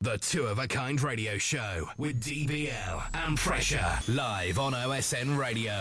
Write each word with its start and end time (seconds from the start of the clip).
The 0.00 0.16
Two 0.16 0.46
of 0.46 0.60
a 0.60 0.68
Kind 0.68 1.02
Radio 1.02 1.38
Show 1.38 1.88
with 1.98 2.20
DBL 2.22 3.02
and 3.14 3.36
Pressure 3.36 3.98
live 4.06 4.56
on 4.60 4.72
OSN 4.72 5.36
Radio. 5.36 5.74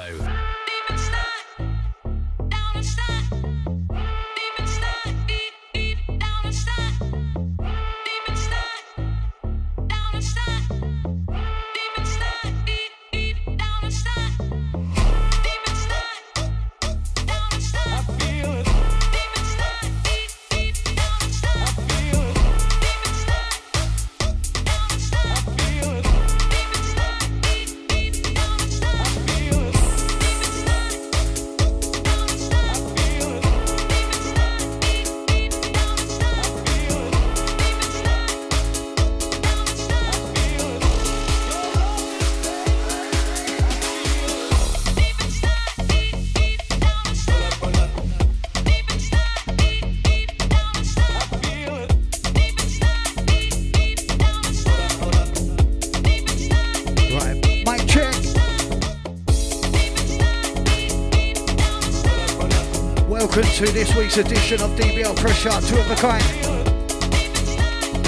Of 64.54 64.72
DBL 64.80 65.14
Pressure, 65.18 65.50
two 65.68 65.78
of 65.78 65.92
a 65.92 65.96
kind. 65.96 66.24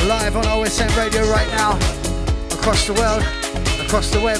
Live 0.08 0.38
on 0.38 0.46
OSN 0.46 0.96
Radio 0.96 1.30
right 1.30 1.48
now, 1.50 1.72
across 2.58 2.88
the 2.88 2.94
world, 2.94 3.22
across 3.86 4.10
the 4.10 4.22
web. 4.22 4.40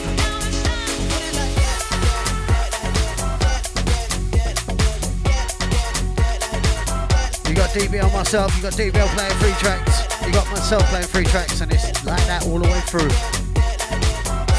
You 7.50 7.54
got 7.54 7.70
DBL 7.72 8.14
myself, 8.14 8.56
you 8.56 8.64
got 8.64 8.74
DBL 8.74 9.08
playing 9.08 9.34
three 9.34 9.52
tracks, 9.60 10.26
you 10.26 10.32
got 10.32 10.50
myself 10.52 10.84
playing 10.84 11.08
three 11.08 11.26
tracks, 11.26 11.60
and 11.60 11.70
it's 11.70 12.06
like 12.06 12.26
that 12.28 12.46
all 12.48 12.60
the 12.60 12.70
way 12.70 12.80
through. 12.88 13.10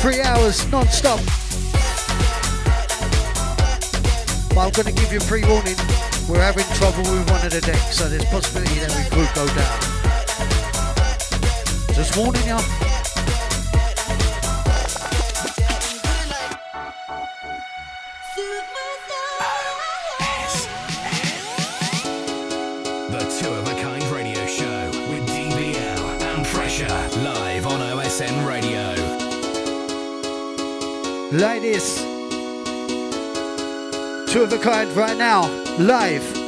Three 0.03 0.21
hours 0.21 0.71
non-stop. 0.71 1.21
But 4.51 4.59
I'm 4.59 4.73
gonna 4.73 4.93
give 4.93 5.11
you 5.11 5.21
a 5.21 5.23
pre-warning. 5.23 5.77
We're 6.31 6.39
having 6.39 6.65
trouble 6.81 7.03
with 7.13 7.31
one 7.31 7.45
of 7.45 7.53
the 7.53 7.61
decks, 7.61 7.99
so 7.99 8.09
there's 8.09 8.25
possibility 8.25 8.81
that 8.81 8.89
we 8.97 9.05
could 9.13 9.29
go 9.35 9.47
down. 9.53 9.81
Just 11.95 12.17
warning 12.17 12.41
you. 12.49 12.57
The 23.11 23.23
Two 23.39 23.51
of 23.51 23.69
a 23.69 23.75
Kind 23.83 24.05
Radio 24.05 24.47
Show 24.47 24.87
with 25.11 25.29
DBL 25.29 26.23
and 26.23 26.47
Pressure 26.47 26.89
live 27.21 27.67
on 27.67 27.81
OSN 27.81 28.49
Radio. 28.49 28.95
Ladies, 31.31 31.97
two 34.33 34.43
of 34.45 34.51
a 34.55 34.59
kind 34.59 34.91
right 34.97 35.19
now 35.19 35.47
live. 35.77 36.40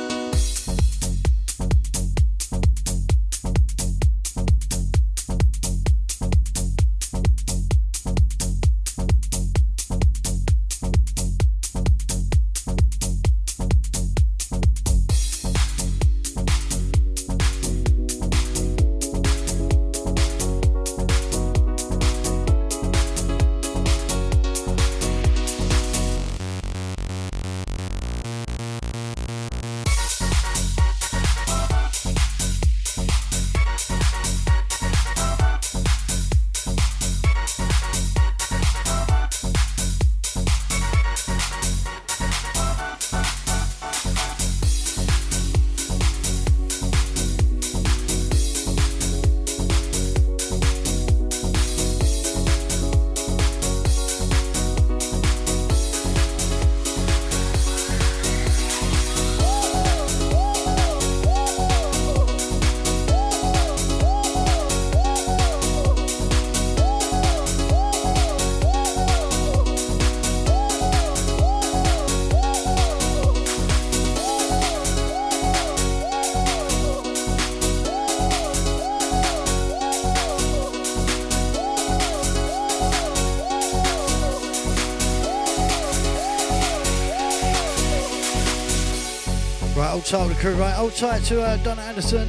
Crew, 90.42 90.56
right? 90.56 90.75
Hold 90.75 90.92
tight 90.97 91.22
to 91.26 91.41
uh, 91.41 91.56
Donna 91.58 91.82
Anderson. 91.82 92.28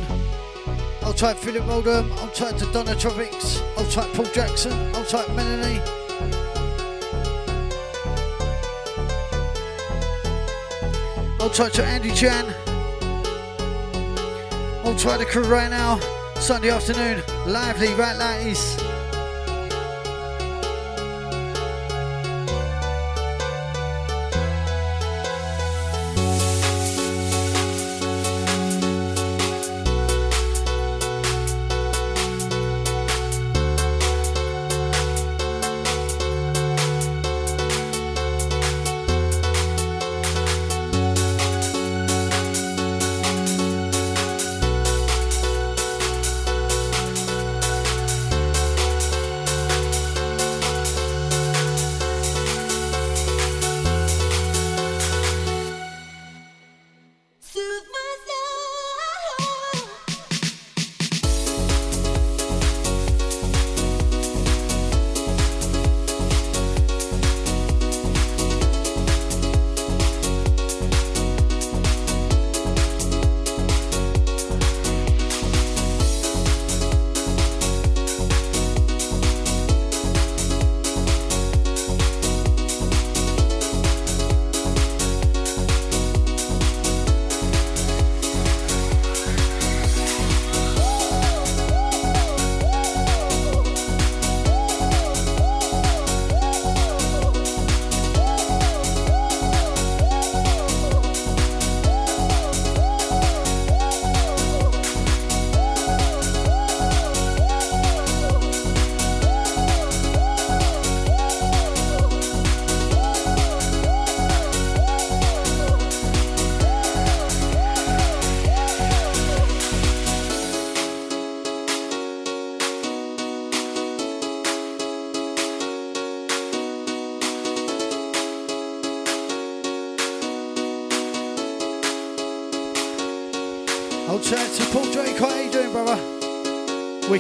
Hold 1.02 1.18
tight 1.18 1.36
Philip 1.36 1.68
Oldham. 1.68 2.12
Hold 2.12 2.36
tight 2.36 2.60
to 2.60 2.72
Donna 2.72 2.96
Tropics. 2.96 3.58
Hold 3.76 3.90
tight 3.90 4.14
Paul 4.14 4.26
Jackson. 4.26 4.72
I'll 4.94 5.04
tight 5.04 5.28
Melanie. 5.36 5.80
Hold 11.40 11.54
tight 11.56 11.74
to 11.74 11.84
Andy 11.84 12.12
Chan. 12.12 12.46
I'll 14.86 14.96
tight 14.96 15.18
the 15.18 15.26
crew 15.26 15.46
right 15.46 15.72
now. 15.72 16.00
Sunday 16.36 16.70
afternoon. 16.70 17.24
Lively, 17.48 17.96
right, 17.96 18.16
ladies. 18.16 18.93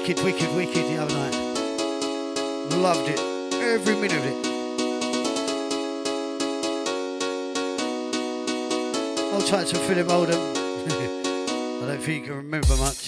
Wicked, 0.05 0.25
wicked, 0.25 0.53
wicked 0.53 0.83
the 0.89 0.97
other 1.01 1.15
night. 1.15 1.33
Loved 2.75 3.07
it. 3.07 3.19
Every 3.53 3.95
minute 3.95 4.17
of 4.17 4.25
it. 4.25 4.35
Old 9.33 9.47
shout 9.47 9.67
to 9.67 9.77
Philip 9.77 10.09
Oldham. 10.09 10.41
I 10.41 11.85
don't 11.88 12.01
think 12.01 12.25
you 12.25 12.27
can 12.27 12.35
remember 12.35 12.75
much. 12.75 13.07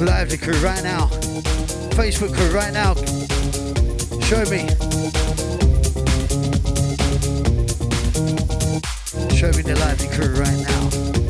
Live 0.00 0.30
the 0.30 0.38
crew 0.40 0.58
right 0.60 0.82
now. 0.82 1.06
Facebook 1.98 2.34
crew 2.34 2.50
right 2.56 2.72
now. 2.72 2.94
Show 4.22 4.42
me. 4.50 4.89
Show 9.40 9.46
me 9.52 9.62
the 9.62 9.74
lively 9.74 10.06
crew 10.08 10.34
right 10.34 10.58
now. 10.68 11.29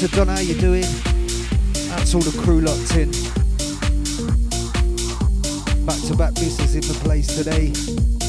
To 0.00 0.16
Donna, 0.16 0.32
how 0.32 0.40
you 0.40 0.54
doing? 0.54 0.80
That's 1.90 2.14
all 2.14 2.22
the 2.22 2.34
crew 2.42 2.62
locked 2.62 2.96
in. 2.96 3.10
Back 5.84 6.00
to 6.08 6.16
back 6.16 6.34
business 6.36 6.74
in 6.74 6.80
the 6.80 6.98
place 7.04 7.26
today. 7.26 8.19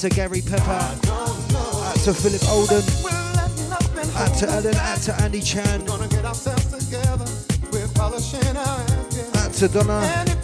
To 0.00 0.08
Gary 0.08 0.40
Pepper. 0.40 0.62
Out 0.70 1.96
to 2.04 2.14
Philip 2.14 2.42
Oldham. 2.48 2.82
Out 4.16 4.34
to 4.38 4.48
Ellen. 4.48 4.74
Out 4.76 4.98
to 5.02 5.14
Andy 5.20 5.42
Chan. 5.42 5.86
Out 9.36 9.52
to 9.52 9.68
Donna. 9.68 10.39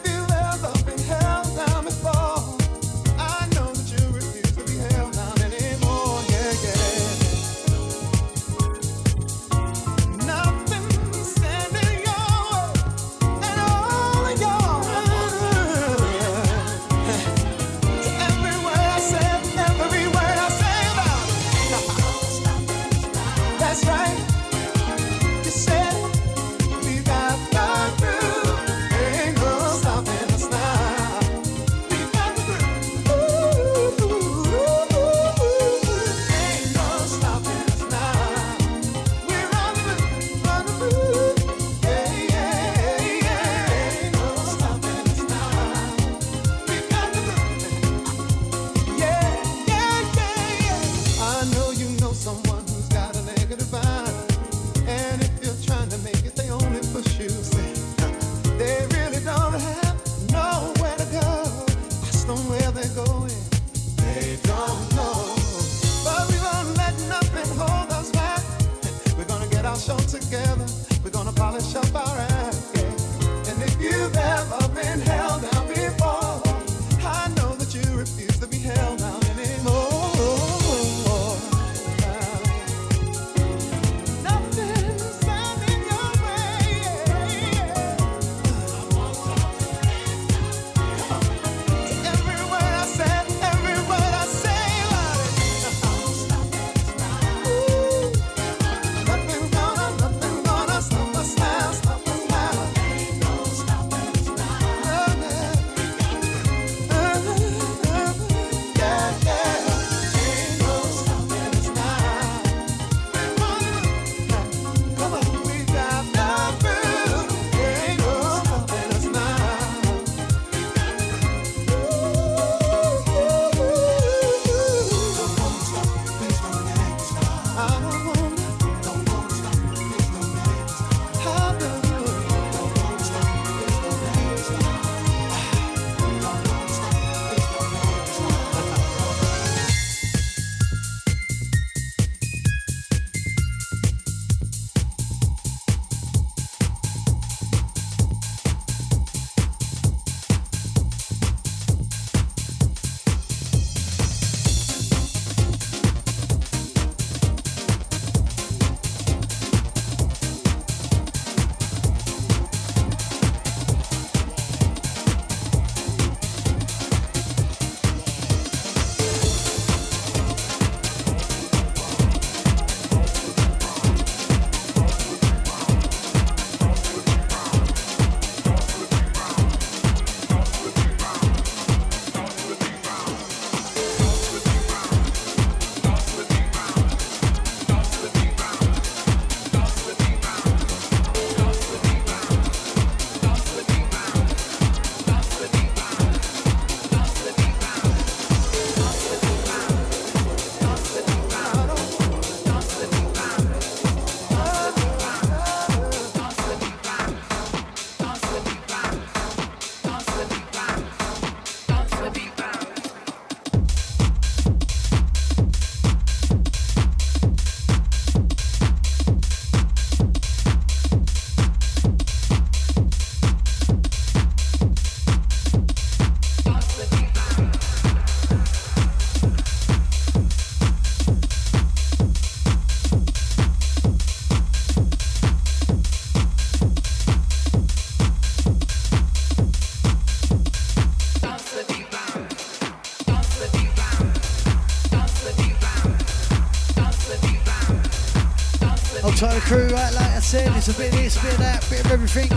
Said, 250.38 250.56
it's 250.56 250.68
a 250.68 250.74
bit 250.74 250.92
of 250.92 250.98
this, 250.98 251.22
bit 251.22 251.32
of 251.32 251.38
that, 251.38 251.66
bit 251.70 251.84
of 251.84 251.92
everything. 251.92 252.28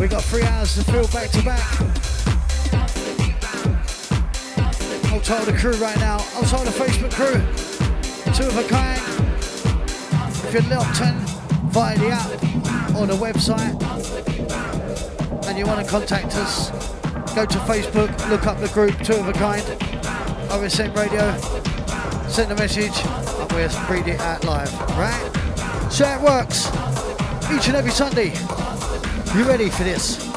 We 0.00 0.08
got 0.08 0.22
three 0.22 0.42
hours 0.42 0.74
to 0.74 0.84
fill 0.84 1.08
back 1.08 1.30
to 1.30 1.42
back. 1.42 1.64
I'll 5.10 5.20
tell 5.20 5.44
the 5.46 5.56
crew 5.56 5.72
right 5.76 5.96
now, 5.98 6.18
I'll 6.34 6.44
tell 6.44 6.64
the 6.64 6.70
Facebook 6.70 7.12
crew, 7.12 7.40
two 8.34 8.46
of 8.46 8.56
a 8.58 8.64
kind. 8.68 9.00
If 10.44 10.52
you're 10.52 10.76
locked 10.76 11.00
in 11.00 11.14
via 11.70 11.96
the 11.98 12.10
app 12.10 12.94
or 12.96 13.06
the 13.06 13.14
website 13.14 13.80
and 15.46 15.58
you 15.58 15.64
want 15.64 15.84
to 15.84 15.90
contact 15.90 16.36
us, 16.36 16.70
go 17.34 17.46
to 17.46 17.58
Facebook, 17.60 18.10
look 18.28 18.46
up 18.46 18.58
the 18.58 18.68
group, 18.68 18.98
two 19.02 19.14
of 19.14 19.28
a 19.28 19.32
kind, 19.32 19.62
OSN 20.50 20.94
Radio, 20.94 21.34
send 22.28 22.52
a 22.52 22.56
message, 22.56 23.23
we'll 23.54 23.88
read 23.88 24.08
it 24.08 24.20
out 24.20 24.44
live, 24.44 24.72
right? 24.98 25.30
So 25.90 26.04
it 26.06 26.20
works 26.20 26.66
each 27.52 27.68
and 27.68 27.76
every 27.76 27.92
Sunday. 27.92 28.32
You 29.36 29.44
ready 29.44 29.70
for 29.70 29.84
this? 29.84 30.33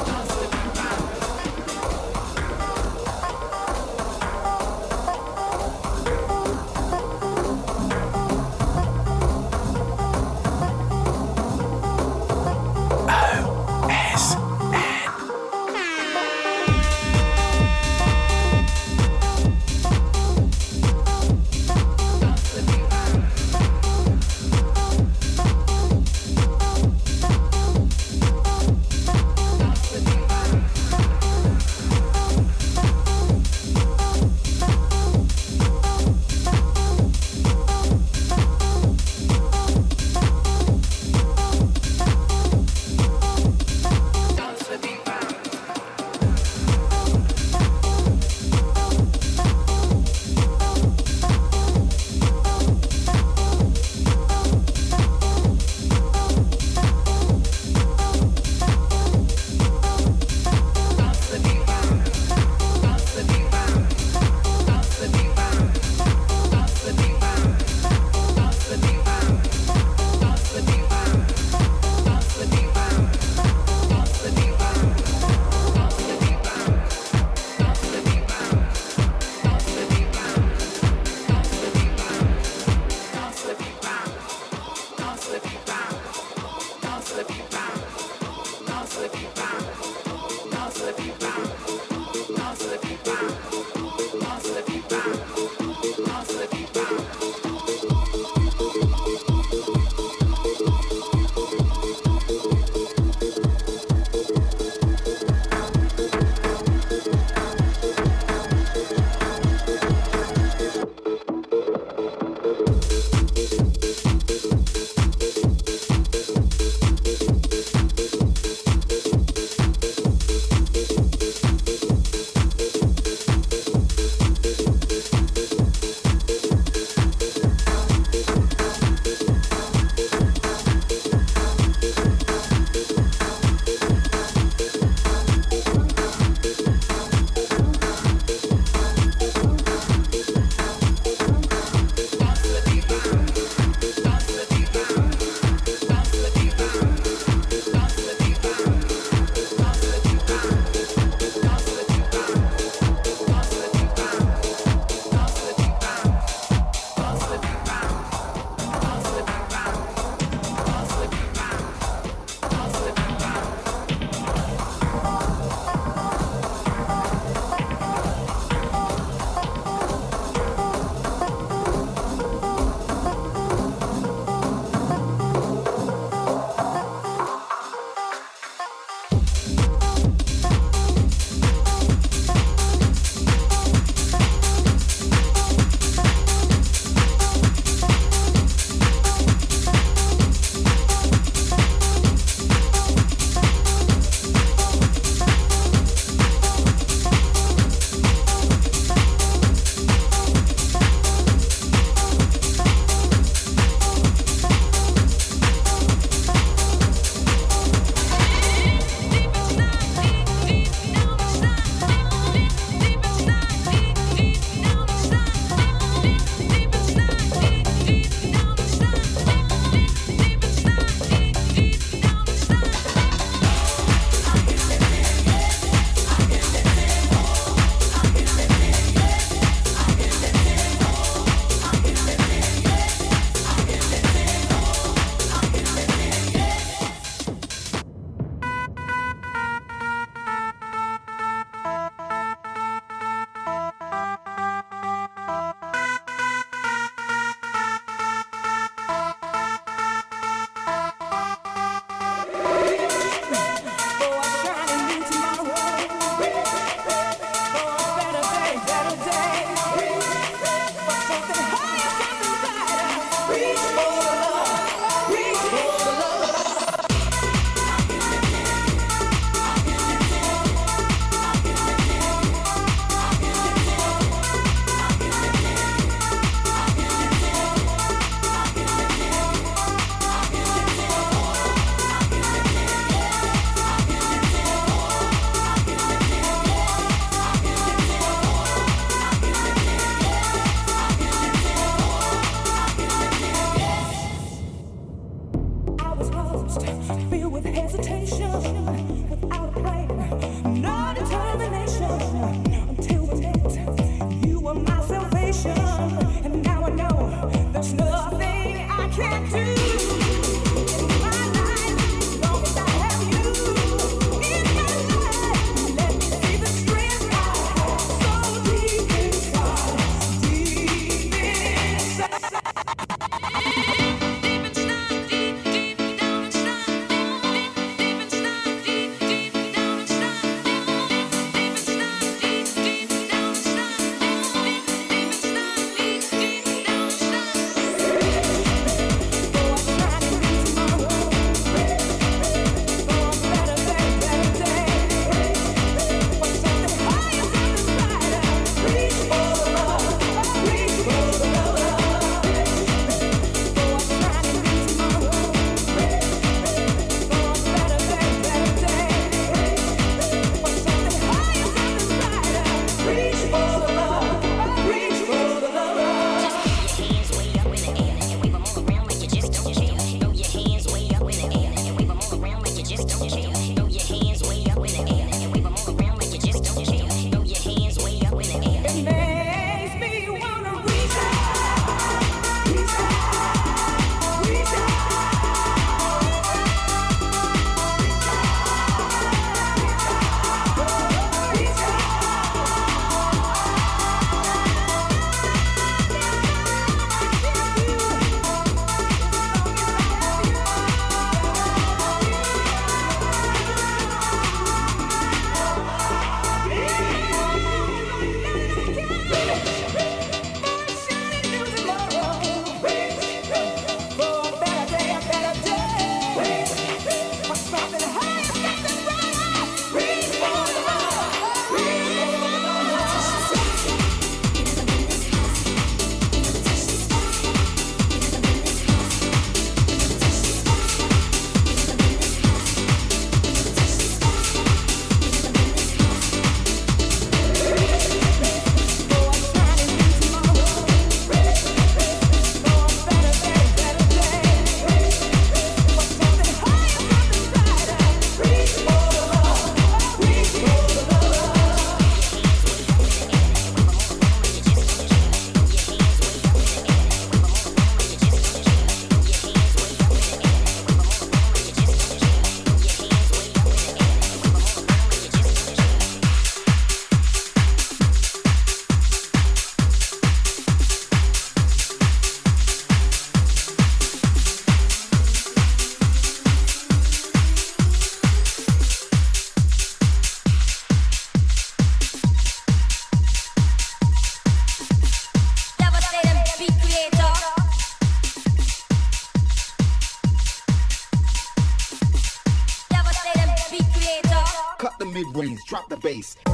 brains, 495.28 495.44
drop 495.44 495.68
the 495.68 495.76
bass. 495.76 496.27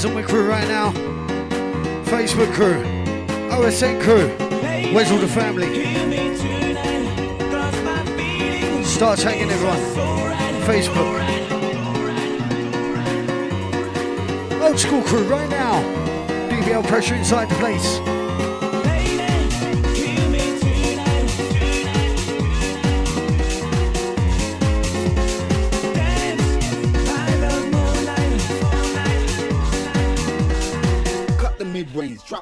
Where's 0.00 0.12
all 0.16 0.22
my 0.22 0.26
crew 0.26 0.48
right 0.48 0.66
now? 0.66 0.92
Facebook 2.04 2.50
crew, 2.54 2.82
OSN 3.50 4.00
crew, 4.00 4.28
where's 4.94 5.10
all 5.10 5.18
the 5.18 5.28
family? 5.28 5.66
Start 8.82 9.18
tagging 9.18 9.50
everyone. 9.50 9.76
Facebook. 10.64 11.20
Old 14.62 14.80
school 14.80 15.02
crew 15.02 15.24
right 15.24 15.50
now. 15.50 15.82
DBL 16.48 16.86
pressure 16.88 17.16
inside 17.16 17.50
the 17.50 17.56
place. 17.56 18.19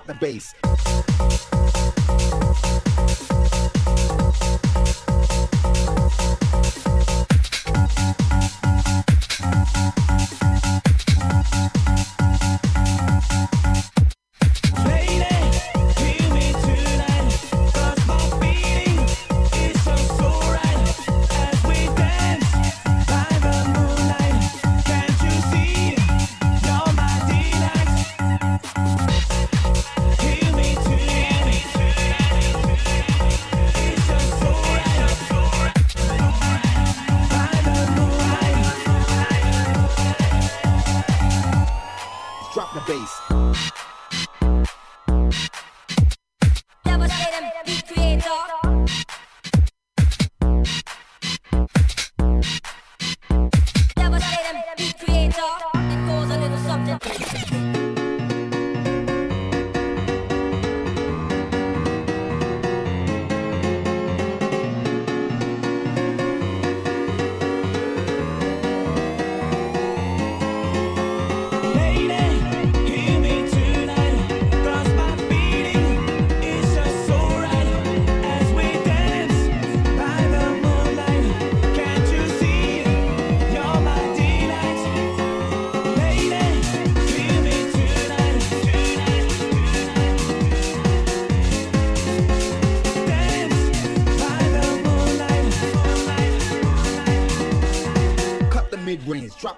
The 0.08 0.14
bass. 0.14 0.67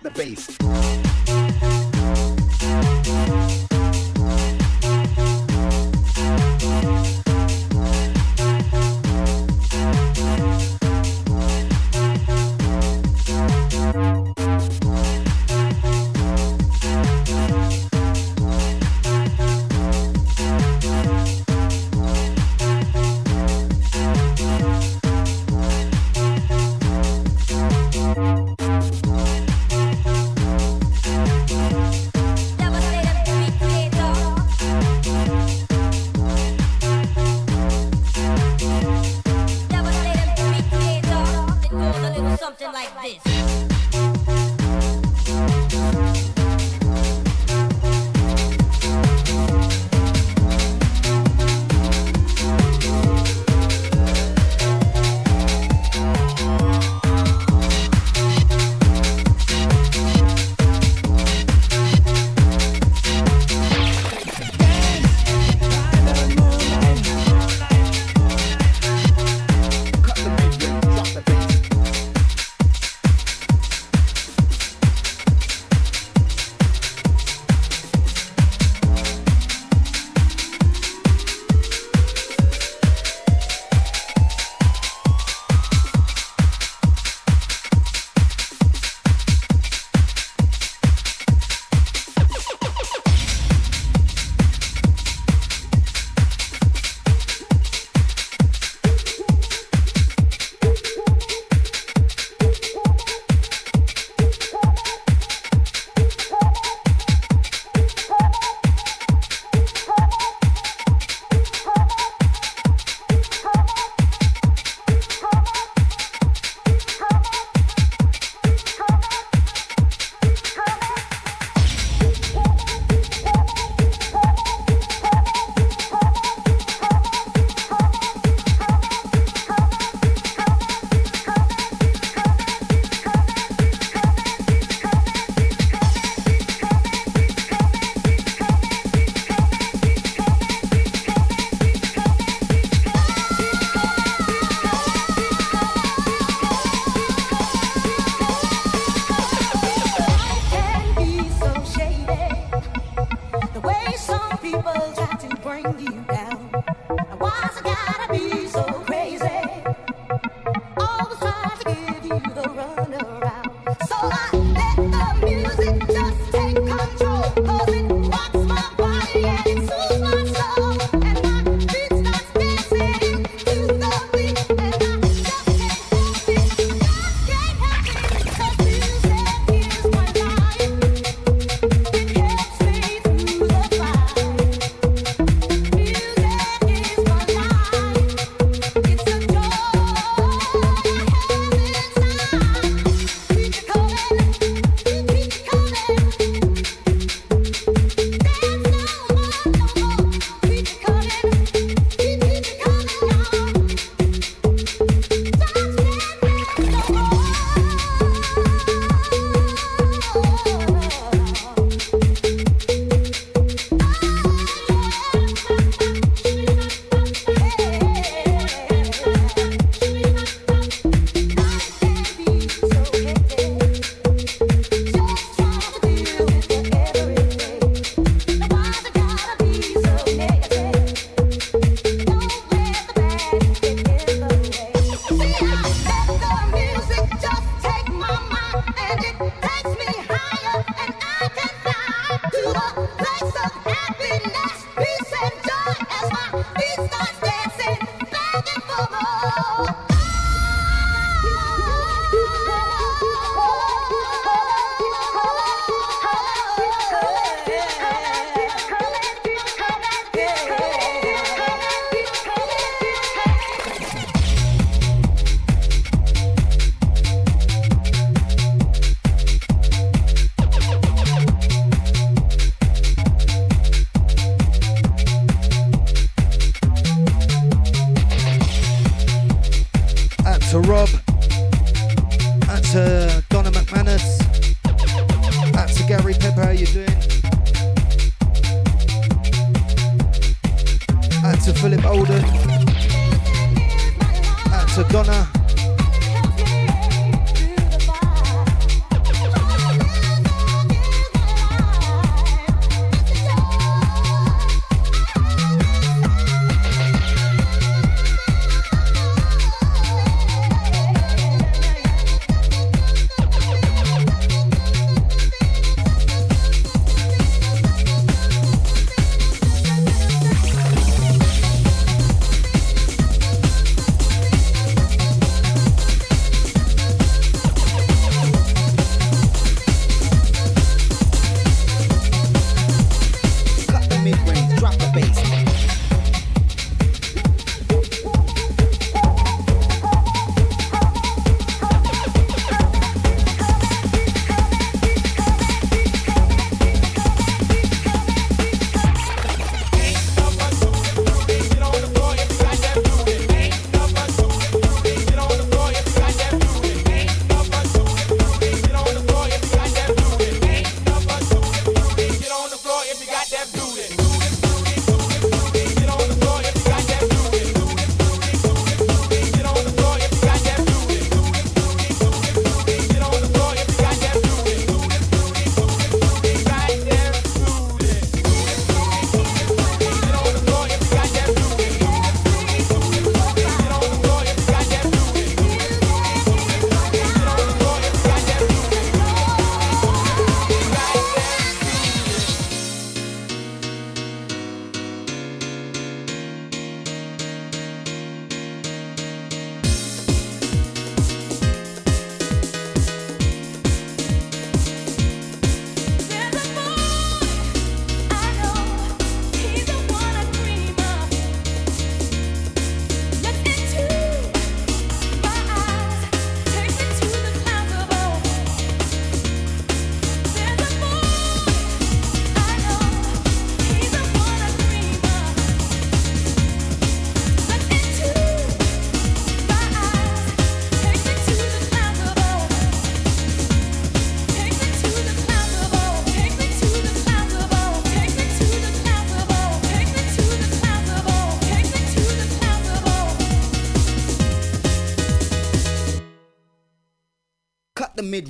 the 0.02 0.10
bass. 0.10 0.59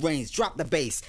Mid-range, 0.01 0.33
drop 0.33 0.57
the 0.57 0.65
bass. 0.65 1.03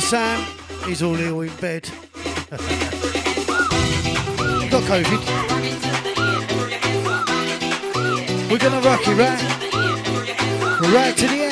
To 0.00 0.06
Sam. 0.06 0.46
He's 0.84 1.02
all 1.02 1.16
ill 1.16 1.40
in 1.40 1.56
bed. 1.56 1.88
got 4.70 4.82
COVID. 4.82 5.22
We're 8.50 8.58
gonna 8.58 8.80
rock 8.80 9.00
it, 9.06 9.16
right? 9.16 9.42
Right 10.92 11.16
to 11.16 11.26
the 11.26 11.42
end. 11.44 11.45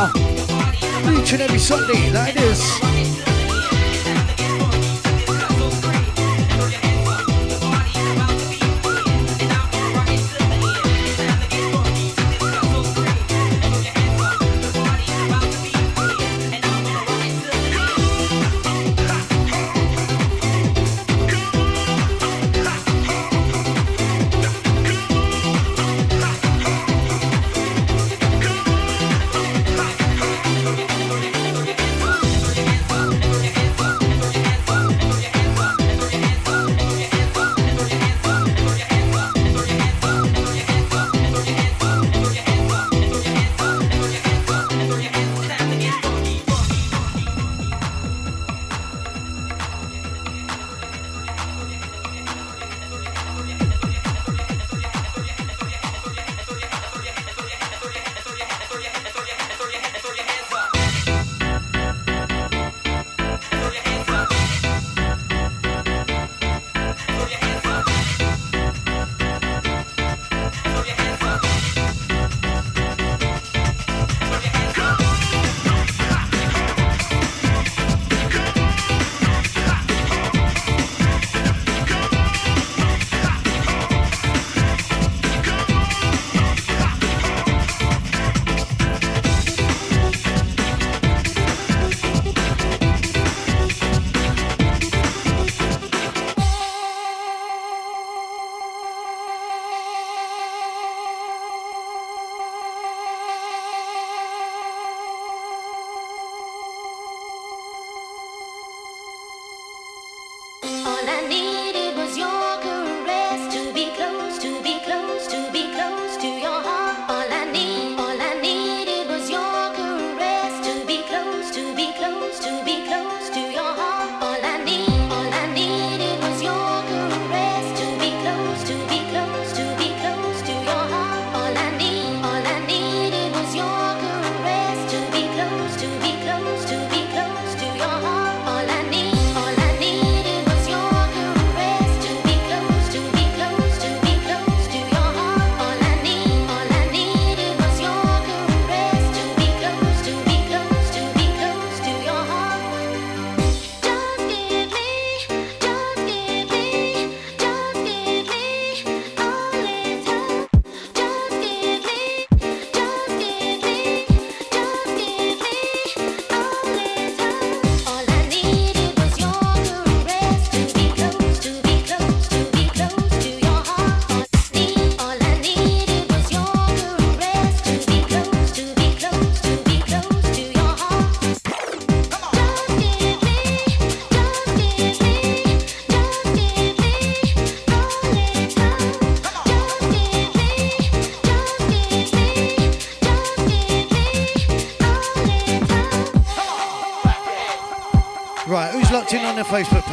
Each 0.00 1.32
and 1.34 1.42
every 1.42 1.58
Sunday, 1.58 2.08
that 2.08 2.34
is. 2.36 3.29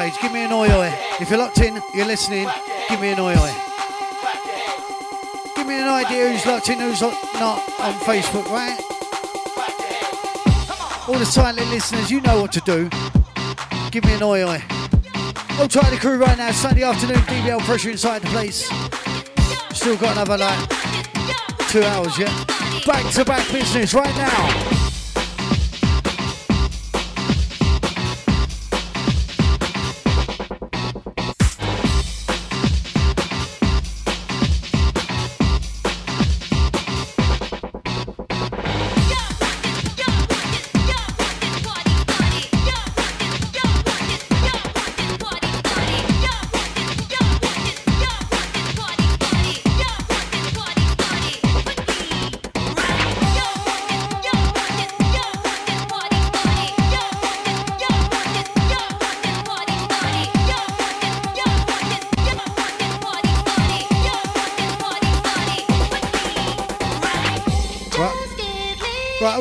Page. 0.07 0.21
Give 0.21 0.31
me 0.31 0.45
an 0.45 0.53
oi 0.53 0.69
oi. 0.69 0.93
If 1.19 1.29
you're 1.29 1.39
locked 1.39 1.59
in, 1.59 1.81
you're 1.93 2.05
listening, 2.05 2.47
give 2.89 3.01
me 3.01 3.09
an 3.09 3.19
oi 3.19 3.33
oi. 3.33 3.53
Give 5.55 5.67
me 5.67 5.81
an 5.81 5.89
idea 5.89 6.29
who's 6.29 6.45
locked 6.45 6.69
in, 6.69 6.79
who's 6.79 7.01
not 7.01 7.57
on 7.79 7.93
Facebook, 8.05 8.49
right? 8.49 8.79
All 11.09 11.19
the 11.19 11.25
silent 11.25 11.69
listeners, 11.69 12.09
you 12.09 12.21
know 12.21 12.41
what 12.41 12.53
to 12.53 12.61
do. 12.61 12.89
Give 13.91 14.05
me 14.05 14.13
an 14.13 14.23
oi 14.23 14.43
oi. 14.43 14.63
I'll 15.59 15.67
try 15.67 15.89
the 15.89 15.97
crew 15.97 16.17
right 16.17 16.37
now, 16.37 16.51
Sunday 16.51 16.83
afternoon, 16.83 17.17
DBL 17.17 17.59
pressure 17.61 17.89
inside 17.89 18.21
the 18.21 18.29
place. 18.29 18.69
Still 19.71 19.97
got 19.97 20.13
another 20.13 20.37
like 20.37 20.69
two 21.69 21.83
hours, 21.83 22.17
yeah? 22.17 22.31
Back 22.85 23.11
to 23.13 23.25
back 23.25 23.51
business 23.51 23.93
right 23.93 24.15
now. 24.15 24.76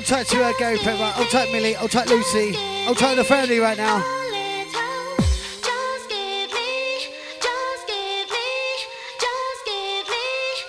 Tight 0.07 0.29
to 0.29 0.41
uh, 0.41 0.53
Gary 0.57 0.79
Pepper, 0.79 1.13
I'll 1.17 1.27
tight 1.27 1.51
Millie, 1.51 1.75
I'll 1.75 1.89
tight 1.89 2.09
Lucy, 2.09 2.55
I'll 2.87 2.95
tight 2.95 3.17
the 3.17 3.25
family 3.25 3.59
right 3.59 3.77
now. 3.77 4.05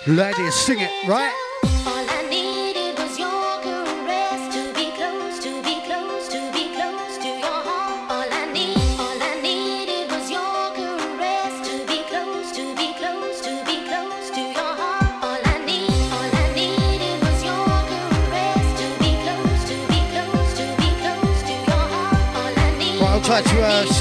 Ladies, 0.08 0.54
sing 0.54 0.80
it, 0.80 0.90
right? 1.06 1.47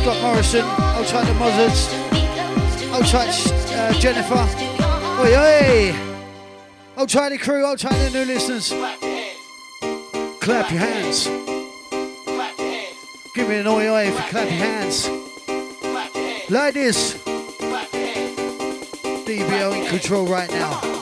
Scott 0.08 0.22
Morrison. 0.22 0.64
I'll 0.64 1.04
try 1.04 1.26
the 1.26 1.34
Mozzards. 1.34 1.90
I'll 2.94 3.04
try 3.04 3.28
uh, 3.28 3.92
Jennifer. 4.00 4.36
Oi, 5.20 5.36
oi. 5.36 5.94
I'll 6.96 7.06
try 7.06 7.28
the 7.28 7.38
crew. 7.38 7.66
I'll 7.66 7.76
try 7.76 7.92
the 7.92 8.12
new 8.12 8.24
listeners. 8.24 8.70
Clap 10.40 10.72
your 10.72 10.80
hands. 10.80 11.26
Give 13.36 13.50
me 13.50 13.58
an 13.58 13.68
oi, 13.68 13.90
oi 13.90 14.12
for 14.12 14.22
clap 14.30 14.50
your 14.50 14.60
hands. 14.60 15.10
Like 16.50 16.74
this. 16.74 17.16
DBL 19.26 19.82
in 19.82 19.90
control 19.90 20.26
right 20.26 20.50
now. 20.52 20.97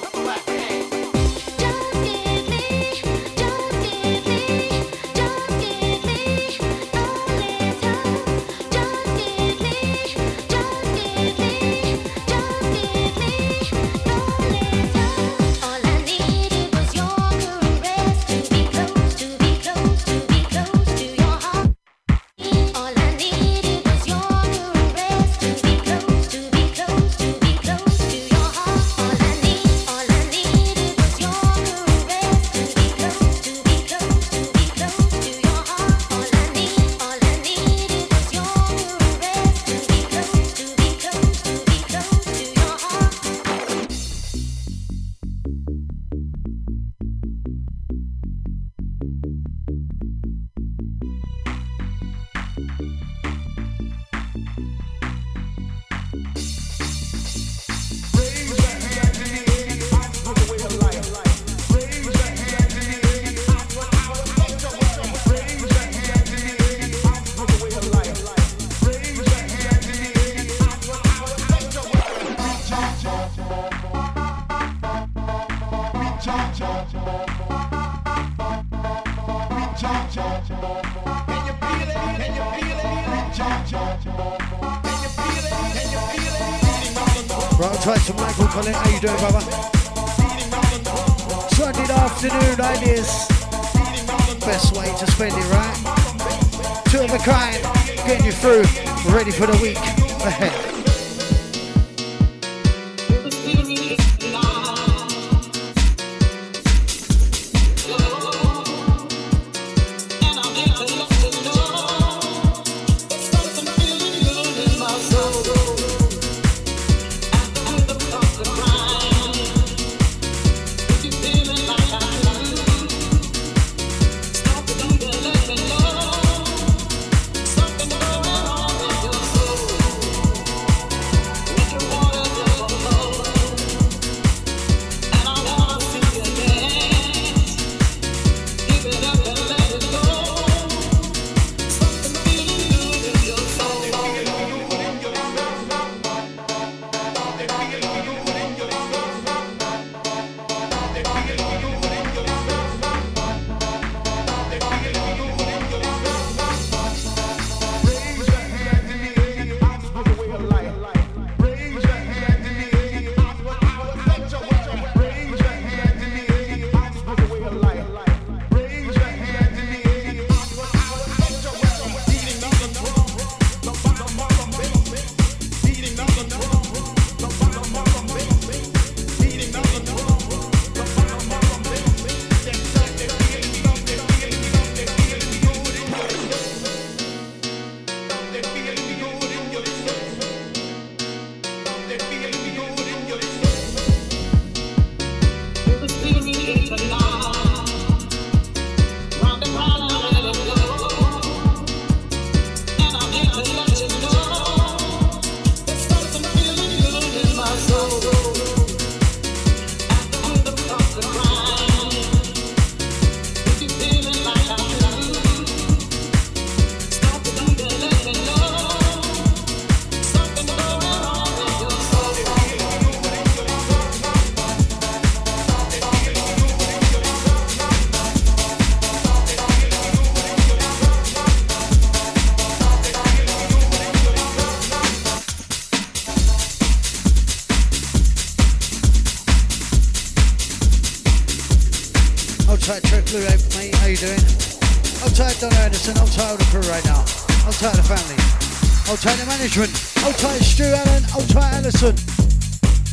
The 249.06 249.26
management. 249.28 249.70
Hold 250.00 250.16
tight 250.16 250.42
Stu 250.42 250.64
Allen. 250.64 251.04
Hold 251.04 251.30
tight 251.30 251.54
Allison. 251.54 251.96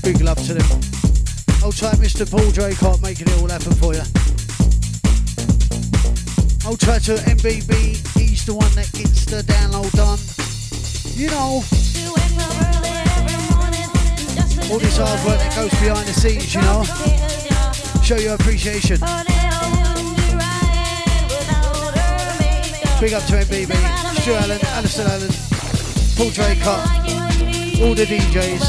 Big 0.04 0.20
love 0.20 0.36
to 0.46 0.52
them. 0.52 0.68
Hold 1.58 1.74
tight 1.74 1.96
Mr. 1.96 2.30
Paul 2.30 2.52
Draycott 2.52 3.00
making 3.00 3.28
it 3.28 3.40
all 3.40 3.48
happen 3.48 3.72
for 3.72 3.94
you. 3.94 4.04
Hold 6.62 6.80
tight 6.80 7.00
to 7.08 7.16
MBB. 7.16 7.96
He's 8.14 8.44
the 8.44 8.52
one 8.52 8.70
that 8.76 8.92
gets 8.92 9.24
the 9.24 9.42
download 9.42 9.90
done. 9.96 10.20
You 11.16 11.30
know. 11.30 11.64
All 14.70 14.78
this 14.78 14.98
hard 14.98 15.26
work 15.26 15.38
that 15.40 15.56
goes 15.56 15.70
behind 15.80 16.06
the 16.06 16.12
scenes, 16.12 16.54
you 16.54 16.60
know. 16.60 16.84
Show 18.04 18.16
your 18.16 18.34
appreciation. 18.34 19.00
Big 23.00 23.14
up 23.14 23.24
to 23.24 23.32
MBB, 23.32 23.72
Stu 24.20 24.34
Allen, 24.34 24.60
Alison 24.76 25.06
Allen, 25.10 25.51
Paul 26.16 26.30
Draycott, 26.30 26.86
all 27.80 27.94
the 27.94 28.04
DJs. 28.04 28.62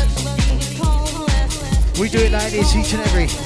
We 1.99 2.09
do 2.09 2.19
it 2.19 2.31
like 2.31 2.51
this 2.51 2.75
each 2.75 2.93
and 2.93 3.01
every. 3.03 3.42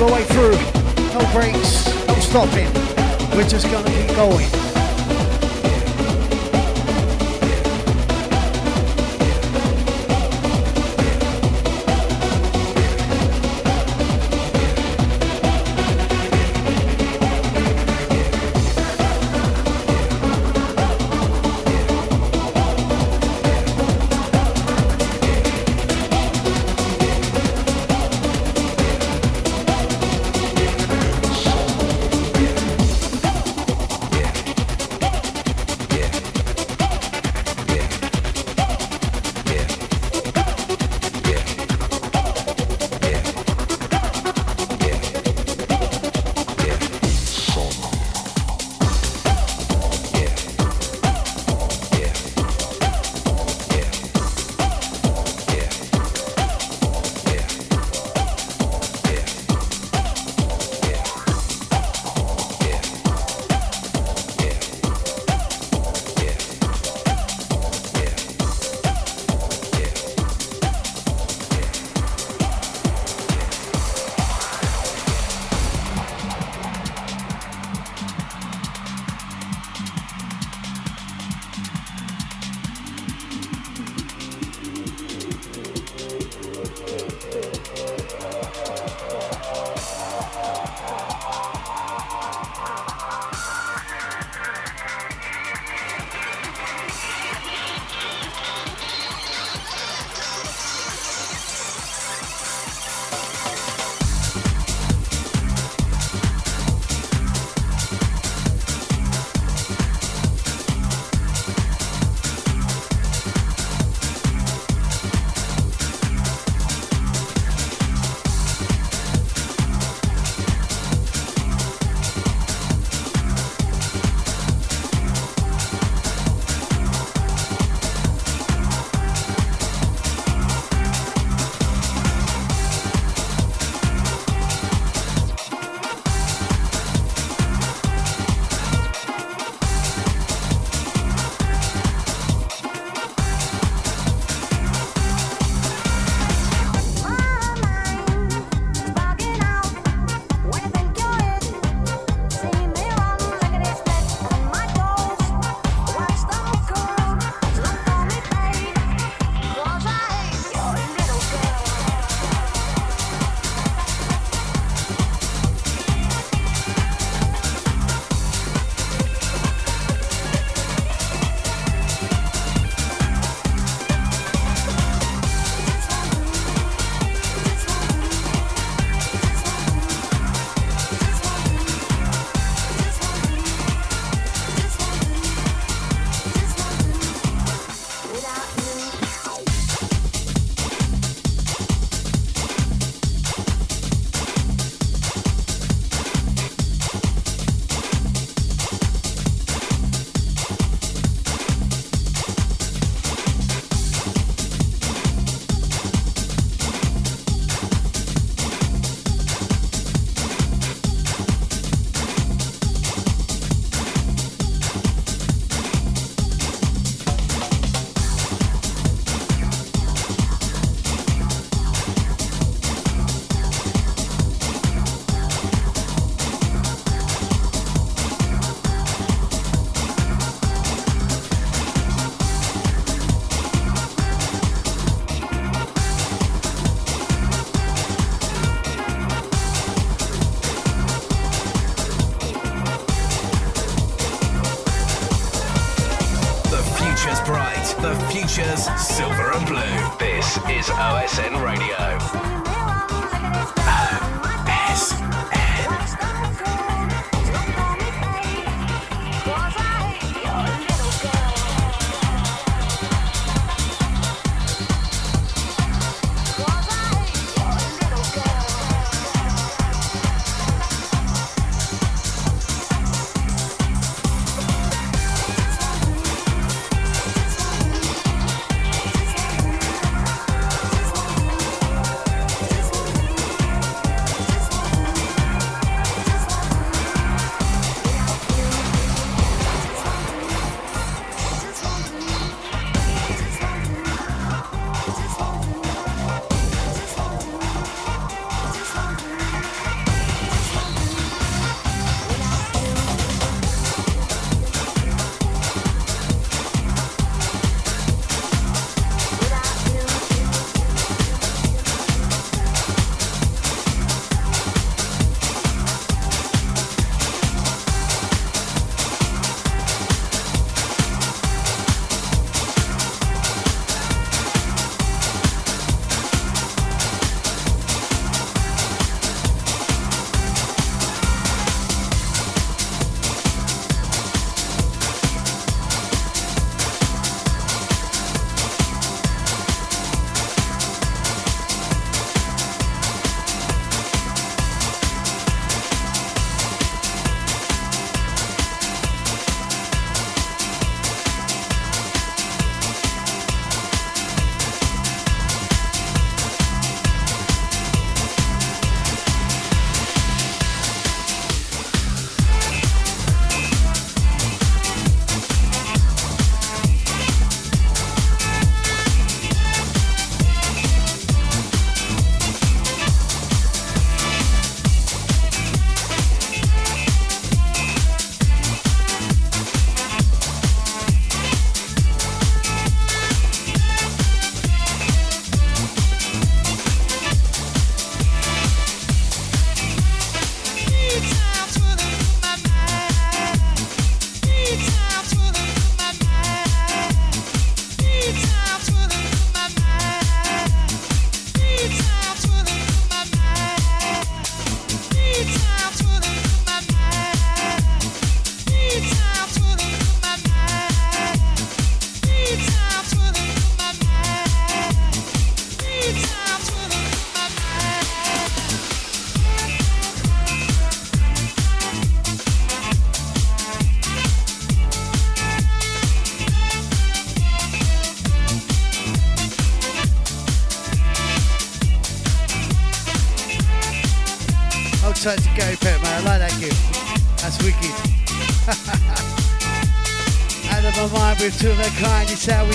all 0.00 0.08
the 0.08 0.14
way 0.14 0.24
through. 0.24 0.52
No 1.12 1.32
breaks, 1.32 1.86
no 2.06 2.14
stopping. 2.14 2.72
We're 3.36 3.48
just 3.48 3.70
gonna 3.70 3.90
keep 3.90 4.08
going. 4.16 4.59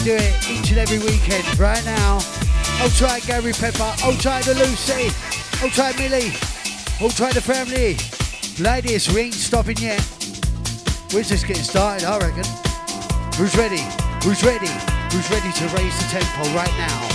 Do 0.06 0.14
it 0.14 0.48
each 0.48 0.70
and 0.70 0.78
every 0.78 1.00
weekend. 1.00 1.44
Right 1.58 1.84
now, 1.84 2.20
I'll 2.78 2.92
try 2.92 3.20
Gary 3.22 3.54
Pepper. 3.54 3.92
I'll 4.04 4.16
try 4.18 4.40
the 4.44 4.54
Lucy. 4.54 5.10
I'll 5.64 5.72
try 5.72 5.94
Millie. 5.98 6.32
I'll 7.02 7.10
try 7.10 7.32
the 7.34 7.42
family. 7.42 7.98
Ladies, 8.64 9.12
we 9.12 9.22
ain't 9.22 9.34
stopping 9.34 9.78
yet. 9.78 10.00
We're 11.12 11.24
just 11.24 11.48
getting 11.48 11.64
started, 11.64 12.06
I 12.06 12.20
reckon. 12.20 12.46
Who's 13.36 13.58
ready? 13.58 13.82
Who's 14.24 14.44
ready? 14.44 14.70
Who's 15.12 15.28
ready 15.32 15.52
to 15.52 15.66
raise 15.76 15.98
the 15.98 16.08
tempo 16.12 16.54
right 16.54 16.78
now? 16.78 17.15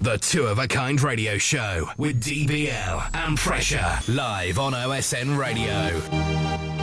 The 0.00 0.16
Two 0.16 0.46
of 0.46 0.60
a 0.60 0.68
Kind 0.68 1.02
Radio 1.02 1.38
Show 1.38 1.88
with 1.98 2.22
DBL 2.22 3.10
and 3.14 3.36
Pressure 3.36 3.98
live 4.06 4.58
on 4.58 4.72
OSN 4.72 5.36
Radio. 5.36 6.77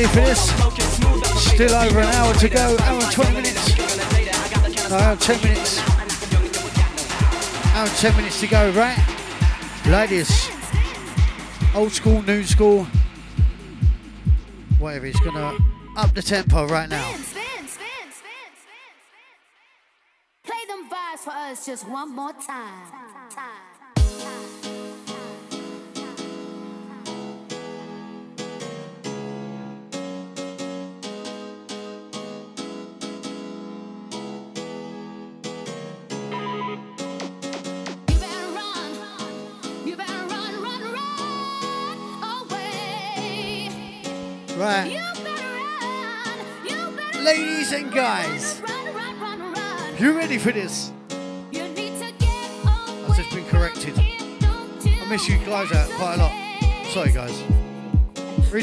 Ready 0.00 0.12
for 0.12 0.20
this? 0.20 0.50
Still 1.52 1.74
over 1.74 2.00
an 2.00 2.06
hour 2.14 2.34
to 2.34 2.48
go. 2.48 2.76
Hour 2.80 3.02
and 3.02 3.12
20 3.12 3.34
minutes. 3.34 3.78
No, 4.88 4.96
hour 4.96 5.12
and 5.12 5.20
10 5.20 5.42
minutes. 5.42 5.78
Hour 7.74 7.86
and 7.86 7.96
10 7.96 8.16
minutes 8.16 8.40
to 8.40 8.46
go, 8.46 8.70
right? 8.70 8.98
Ladies. 9.86 10.50
Old 11.74 11.92
school, 11.92 12.22
new 12.22 12.44
school. 12.44 12.86
Whatever, 14.78 15.06
it's 15.06 15.20
gonna 15.20 15.56
up 15.96 16.14
the 16.14 16.22
tempo 16.22 16.66
right 16.66 16.88
now. 16.88 17.19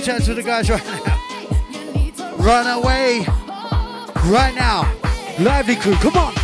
Reach 0.07 0.21
out 0.21 0.25
to 0.25 0.33
the 0.35 0.41
guys 0.41 0.69
right 0.69 0.81
now. 1.05 2.35
Run 2.37 2.65
away 2.81 3.25
right 4.31 4.55
now. 4.55 4.89
Lively 5.37 5.75
crew, 5.75 5.95
come 5.95 6.15
on. 6.15 6.36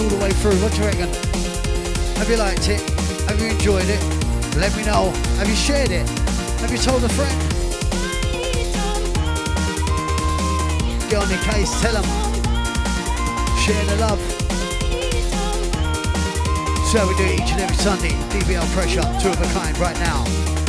All 0.00 0.08
the 0.08 0.16
way 0.16 0.30
through. 0.30 0.56
What 0.62 0.72
do 0.72 0.78
you 0.78 0.86
reckon? 0.86 1.08
Have 2.16 2.28
you 2.30 2.36
liked 2.36 2.68
it? 2.68 2.80
Have 3.28 3.40
you 3.40 3.48
enjoyed 3.48 3.84
it? 3.86 4.00
Let 4.56 4.74
me 4.76 4.84
know. 4.84 5.10
Have 5.36 5.48
you 5.48 5.54
shared 5.54 5.90
it? 5.90 6.08
Have 6.60 6.70
you 6.70 6.78
told 6.78 7.04
a 7.04 7.08
friend? 7.10 7.36
Get 11.10 11.22
on 11.22 11.28
your 11.28 11.42
case, 11.42 11.70
tell 11.82 11.92
them. 11.92 12.04
Share 13.58 13.84
the 13.86 13.96
love. 14.00 14.20
So 16.90 17.06
we 17.06 17.14
do 17.16 17.24
each 17.24 17.52
and 17.52 17.60
every 17.60 17.76
Sunday. 17.76 18.14
DBL 18.30 18.66
Pressure, 18.72 19.02
two 19.20 19.28
of 19.28 19.40
a 19.40 19.52
kind 19.52 19.76
right 19.78 19.98
now. 20.00 20.59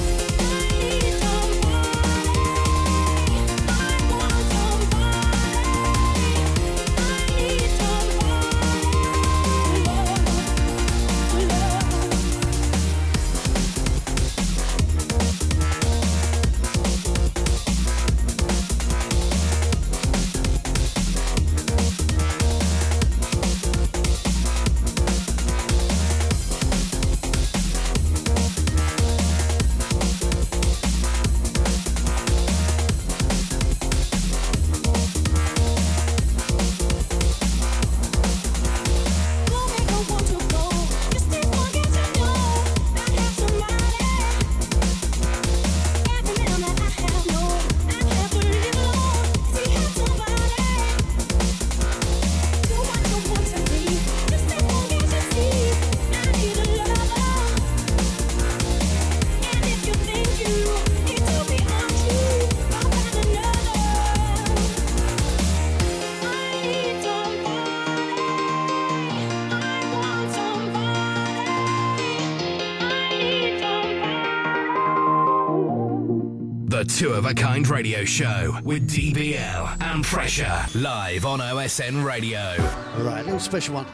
Kind 77.35 77.69
radio 77.69 78.03
show 78.03 78.57
with 78.63 78.89
DBL 78.89 79.81
and 79.81 80.03
Pressure 80.03 80.65
live 80.75 81.25
on 81.25 81.39
OSN 81.39 82.03
Radio. 82.03 82.39
All 82.97 83.03
right, 83.03 83.21
a 83.21 83.23
little 83.23 83.39
special 83.39 83.75
one. 83.75 83.85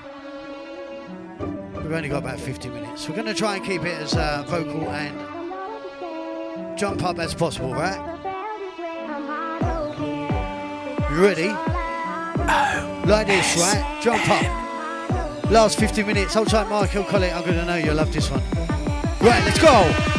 We've 1.76 1.92
only 1.92 2.10
got 2.10 2.20
about 2.20 2.40
50 2.40 2.70
minutes. 2.70 3.08
We're 3.08 3.16
going 3.16 3.28
to 3.28 3.34
try 3.34 3.58
and 3.58 3.66
keep 3.66 3.84
it 3.84 3.94
as 3.94 4.16
uh, 4.16 4.44
vocal 4.48 4.90
and 4.90 6.78
jump 6.78 7.04
up 7.04 7.20
as 7.20 7.36
possible, 7.36 7.74
right? 7.74 7.98
You 11.12 11.24
ready? 11.24 11.50
Like 13.08 13.28
this, 13.28 13.58
right? 13.58 14.00
Jump 14.02 14.28
up. 14.30 15.52
Last 15.52 15.80
50 15.80 16.04
minutes. 16.04 16.34
Hold 16.34 16.50
tight, 16.50 16.70
Michael 16.70 17.04
Collett. 17.04 17.34
I'm 17.36 17.44
going 17.44 17.56
to 17.56 17.66
know 17.66 17.76
you'll 17.76 17.96
love 17.96 18.12
this 18.12 18.32
one. 18.32 18.42
Right, 19.22 19.44
let's 19.46 19.62
go. 19.62 20.17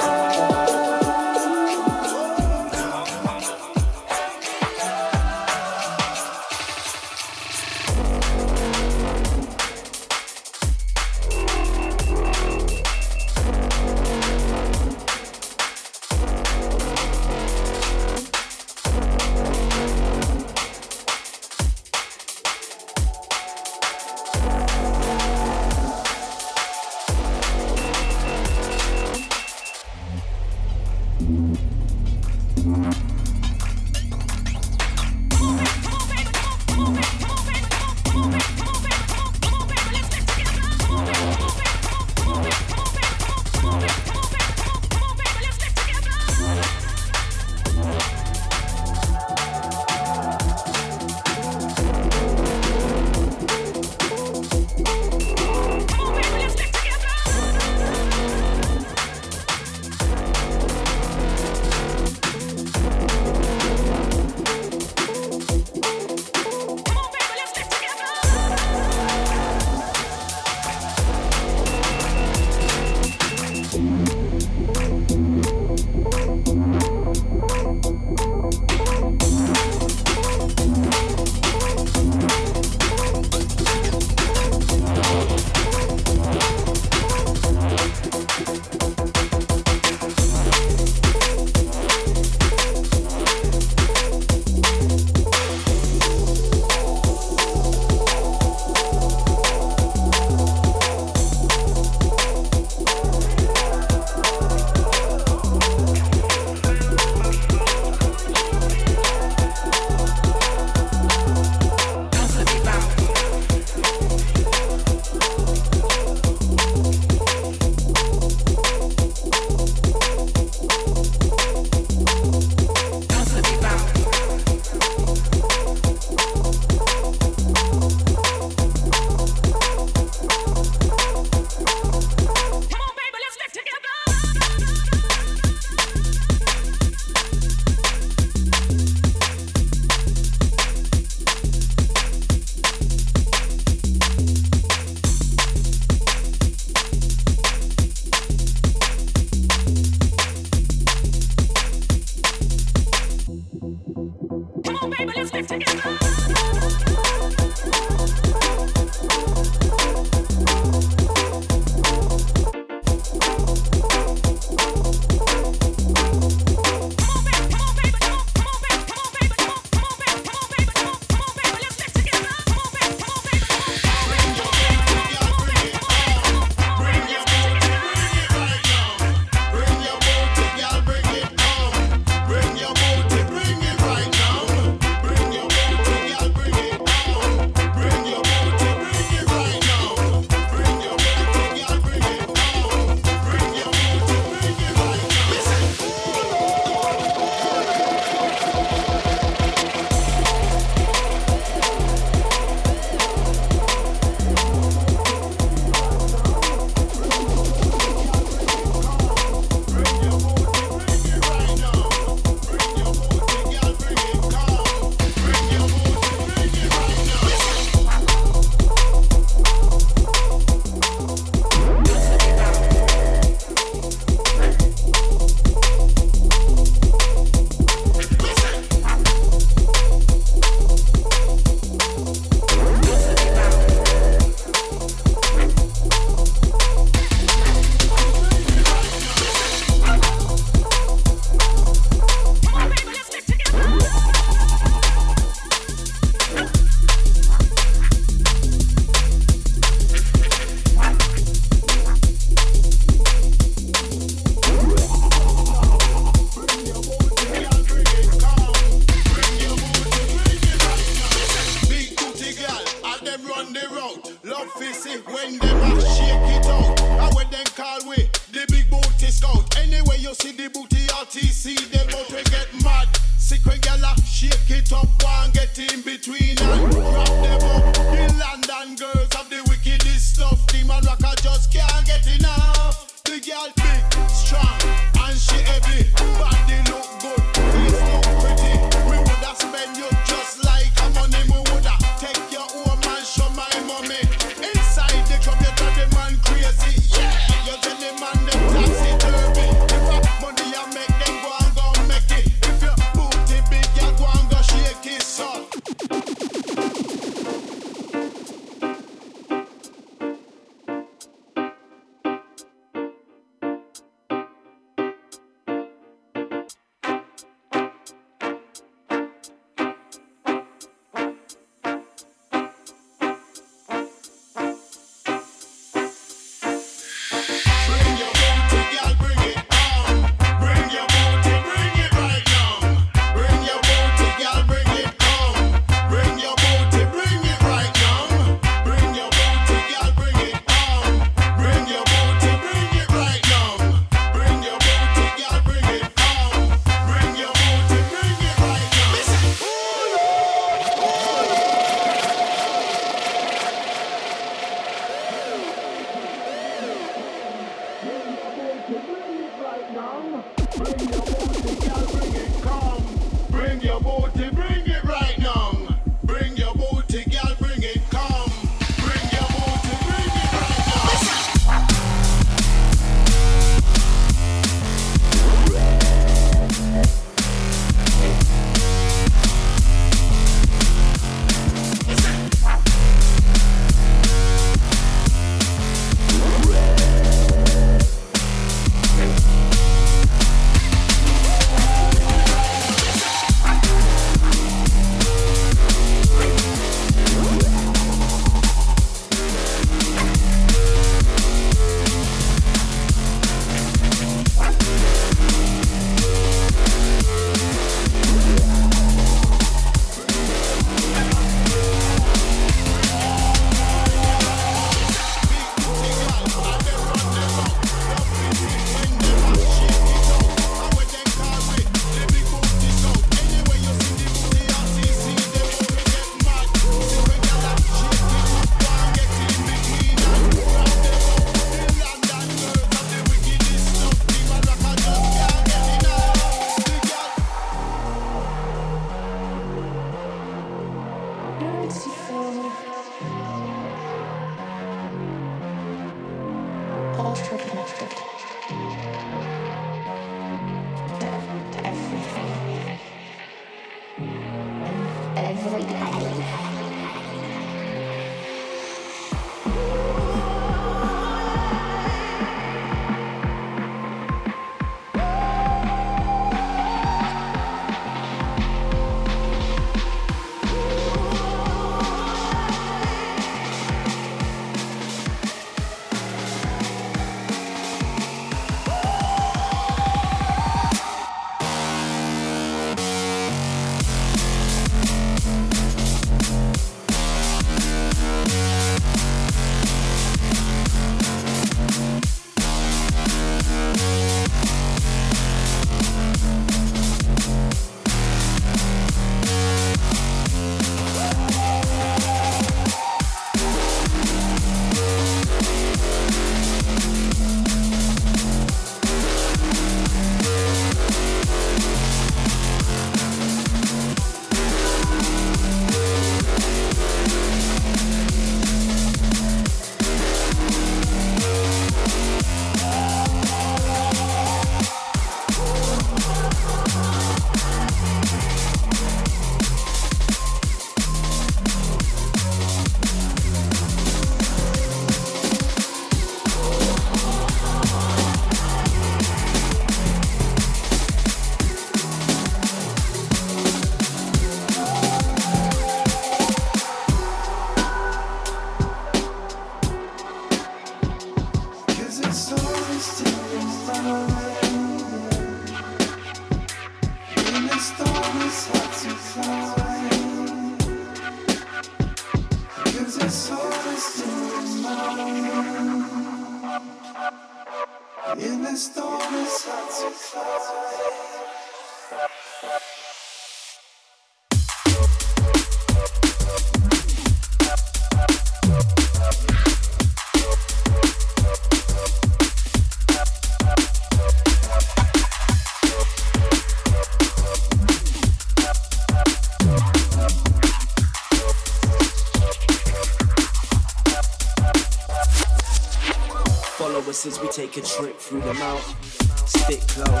Take 597.31 597.55
a 597.55 597.61
trip 597.61 597.97
through 597.97 598.19
the 598.21 598.33
mouth. 598.33 599.29
Stick 599.29 599.61
close, 599.69 600.00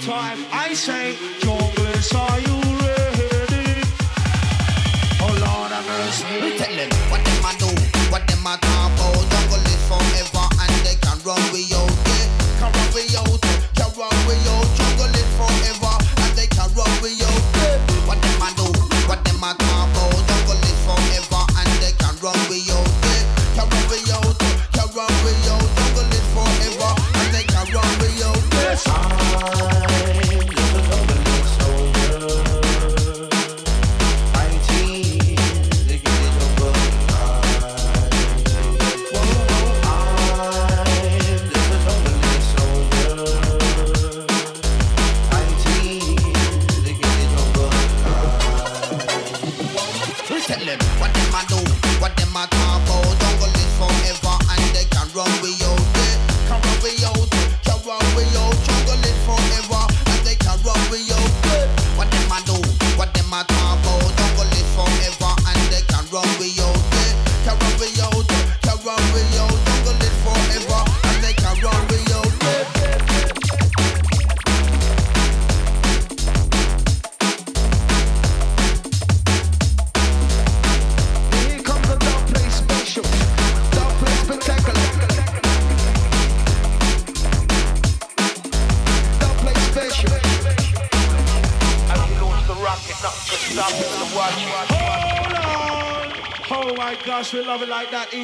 time. 0.00 0.38
I 0.52 0.74
say 0.74 1.16
joy. 1.40 1.57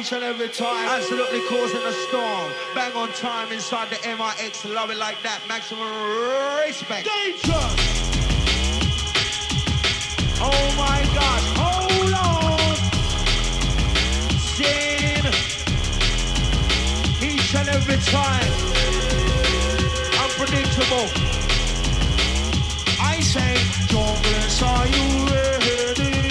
each 0.05 0.13
and 0.13 0.23
every 0.23 0.49
time. 0.49 0.87
Absolutely 0.87 1.39
causing 1.47 1.81
a 1.81 1.91
storm. 1.91 2.51
Bang 2.75 2.93
on 2.93 3.11
time 3.13 3.51
inside 3.51 3.89
the 3.89 3.97
MIX. 4.05 4.65
Love 4.65 4.91
it 4.91 4.97
like 4.97 5.19
that. 5.23 5.41
Maximum 5.47 5.87
respect. 6.63 7.07
Danger! 7.09 7.65
Oh 10.45 10.65
my 10.77 11.01
God. 11.17 11.41
Hold 11.57 12.13
on. 12.21 12.59
Sin. 14.37 15.25
Each 17.25 17.55
and 17.55 17.69
every 17.69 17.97
time. 18.05 18.51
Unpredictable. 20.21 21.09
I 23.01 23.19
say, 23.21 23.57
Douglas, 23.87 24.61
are 24.61 24.87
you 24.87 25.25
ready? 25.33 26.29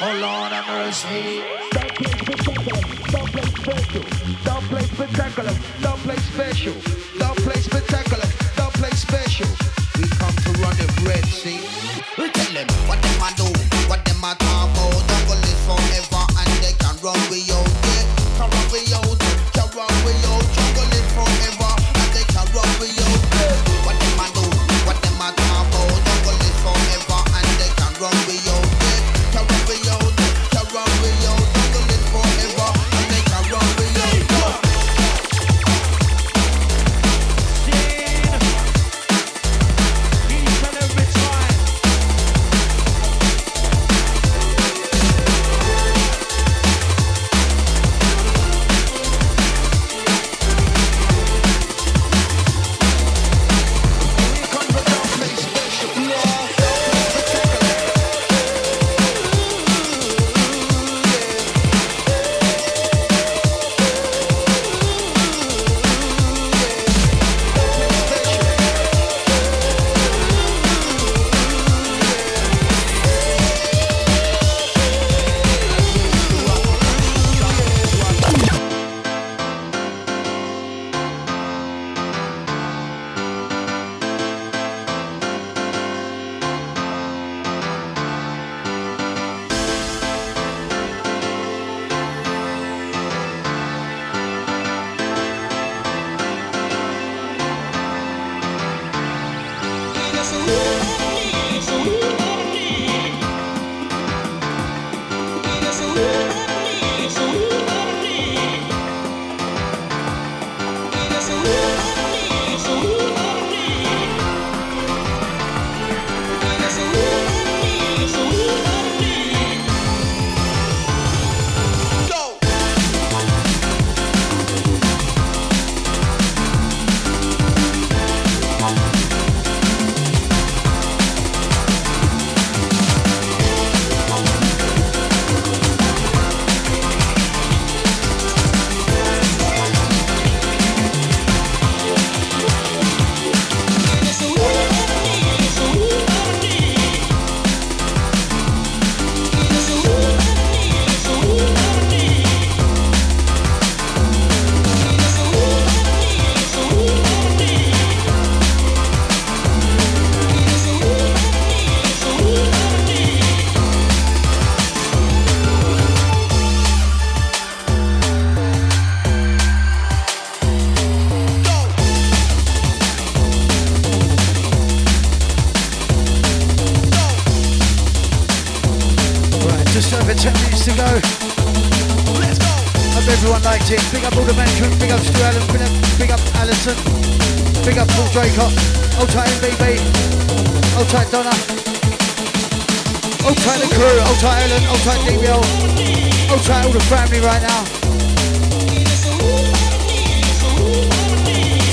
Oh 0.00 0.18
Lord, 0.20 0.52
have 0.52 0.68
mercy 0.68 1.57
special. 3.62 4.02
Don't 4.44 4.64
play 4.64 4.82
spectacular. 4.82 5.54
Don't 5.82 5.98
play 6.00 6.16
special. 6.16 6.74
Don't 7.18 7.36
play 7.38 7.60
spectacular. 7.60 8.28
Don't 8.56 8.74
play 8.74 8.90
special. 8.90 9.48
We 9.98 10.08
come 10.08 10.34
to 10.34 10.50
run 10.62 10.76
the 10.76 11.02
red, 11.06 11.24
see? 11.26 11.77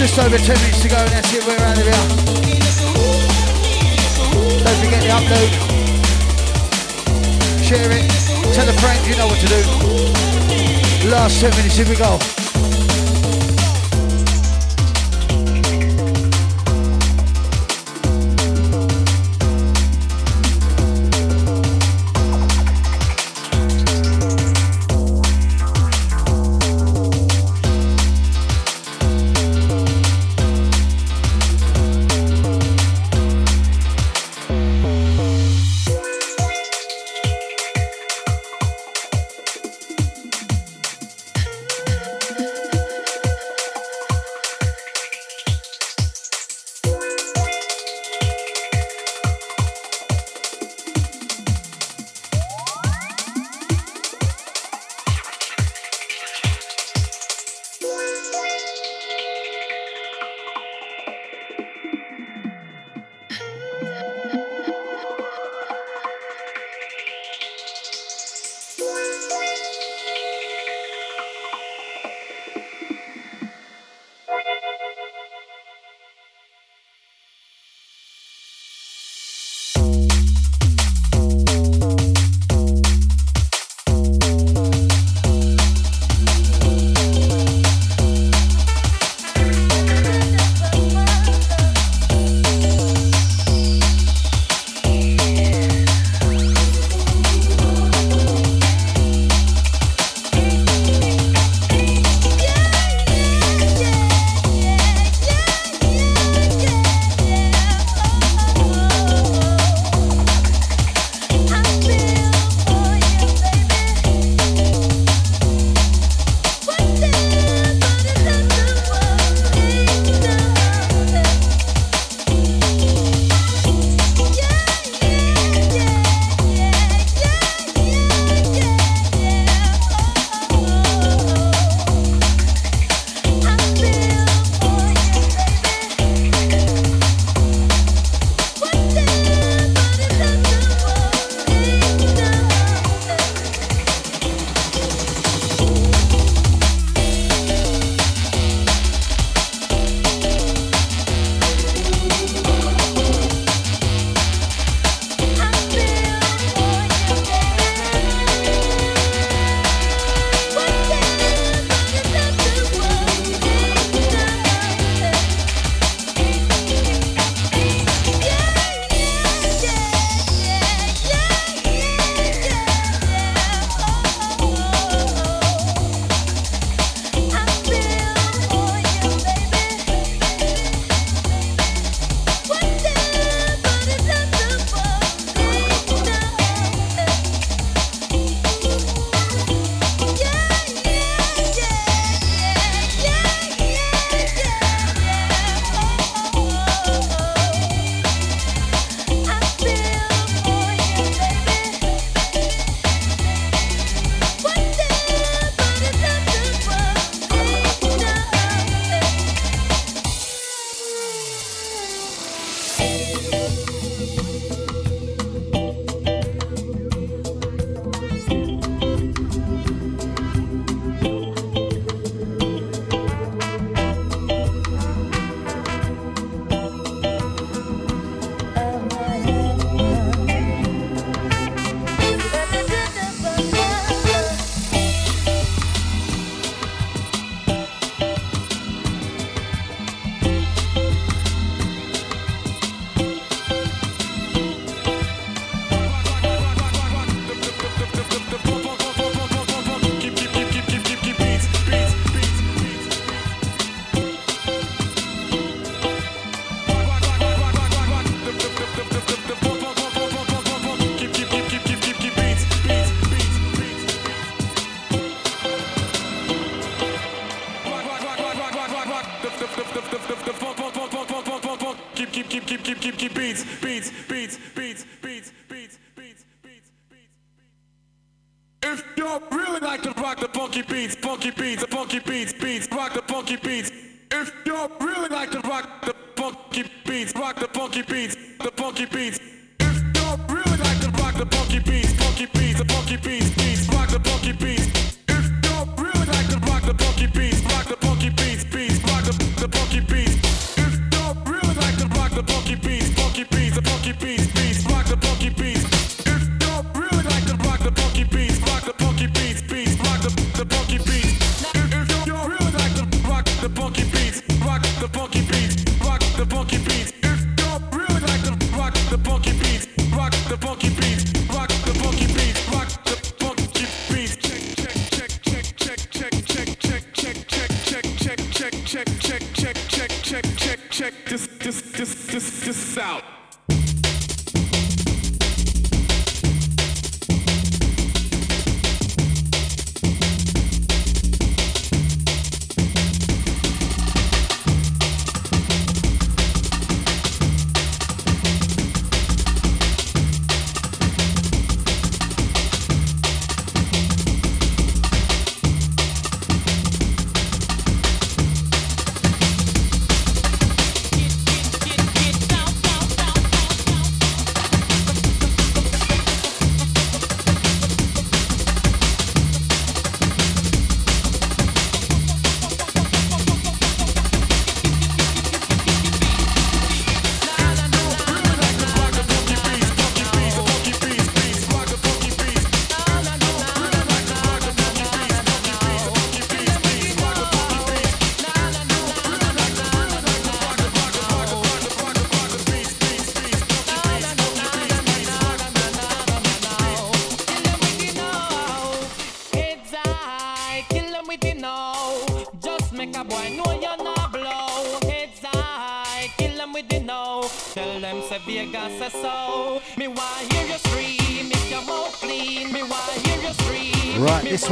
Just 0.06 0.19
over 0.19 0.38
10 0.38 0.56
minutes 0.61 0.84
to 0.84 0.88
go 0.88 0.98
and 0.98 1.09
that's 1.09 1.34
it. 1.34 1.43
We're 1.48 1.58
out 1.66 1.80
of 1.80 1.84
here. 1.84 1.92
Don't 4.64 4.77
forget 4.84 5.01
the 5.01 5.09
upload. 5.09 5.50
Share 7.64 7.90
it. 7.90 8.06
Tell 8.53 8.69
a 8.69 8.74
friend 8.74 9.08
you 9.08 9.17
know 9.17 9.25
what 9.25 9.40
to 9.40 9.48
do. 9.48 11.09
Last 11.09 11.42
10 11.42 11.50
minutes, 11.58 11.77
here 11.77 11.90
we 11.90 11.95
go. 11.95 12.44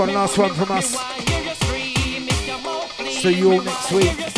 one, 0.08 0.14
last 0.16 0.38
one 0.38 0.54
from 0.54 0.72
us. 0.72 0.98
See 3.22 3.36
you 3.36 3.54
all 3.54 3.62
next 3.62 3.92
week. 3.92 4.33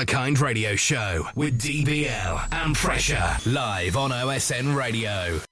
a 0.00 0.06
Kind 0.06 0.38
radio 0.38 0.74
show 0.76 1.26
with 1.34 1.60
DBL 1.60 2.48
and 2.52 2.74
Pressure 2.74 3.36
live 3.44 3.98
on 3.98 4.10
OSN 4.10 4.74
Radio. 4.74 5.40